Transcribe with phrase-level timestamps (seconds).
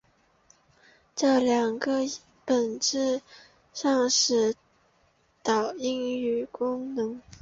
[1.15, 2.11] 这两个音
[2.43, 3.21] 本质
[3.71, 4.55] 上行使
[5.43, 7.21] 导音的功能。